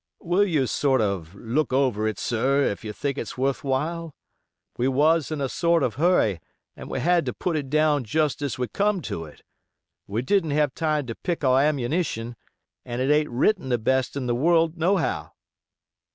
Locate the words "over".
1.71-2.07